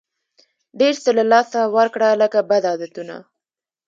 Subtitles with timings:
[0.79, 3.15] ډېر څه له لاسه ورکړه لکه بد عادتونه.